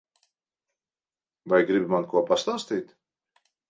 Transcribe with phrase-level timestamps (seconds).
[1.53, 3.01] Vai gribi man ko pastāstīt?